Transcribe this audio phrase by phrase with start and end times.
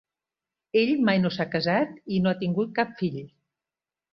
[0.79, 3.21] Ell mai no s'ha casat i no ha tingut cap fill.